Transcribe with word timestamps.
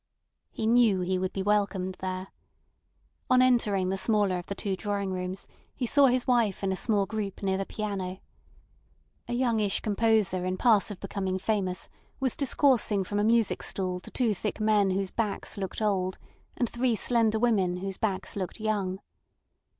He 0.49 0.65
knew 0.65 1.01
he 1.01 1.19
would 1.19 1.31
be 1.31 1.43
welcomed 1.43 1.97
there. 1.99 2.29
On 3.29 3.39
entering 3.39 3.89
the 3.89 3.99
smaller 3.99 4.39
of 4.39 4.47
the 4.47 4.55
two 4.55 4.75
drawing 4.75 5.11
rooms 5.13 5.47
he 5.75 5.85
saw 5.85 6.07
his 6.07 6.25
wife 6.25 6.63
in 6.63 6.71
a 6.71 6.75
small 6.75 7.05
group 7.05 7.43
near 7.43 7.59
the 7.59 7.67
piano. 7.67 8.19
A 9.27 9.33
youngish 9.33 9.79
composer 9.81 10.43
in 10.43 10.57
pass 10.57 10.89
of 10.89 10.99
becoming 10.99 11.37
famous 11.37 11.87
was 12.19 12.35
discoursing 12.35 13.03
from 13.03 13.19
a 13.19 13.23
music 13.23 13.61
stool 13.61 13.99
to 13.99 14.09
two 14.09 14.33
thick 14.33 14.59
men 14.59 14.89
whose 14.89 15.11
backs 15.11 15.55
looked 15.55 15.83
old, 15.83 16.17
and 16.57 16.67
three 16.67 16.95
slender 16.95 17.37
women 17.37 17.77
whose 17.77 17.97
backs 17.97 18.35
looked 18.35 18.59
young. 18.59 19.01